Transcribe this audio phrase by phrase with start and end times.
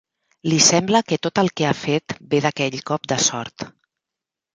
[0.51, 3.67] Li sembla que tot el que ha fet ve d'aquell cop de sort.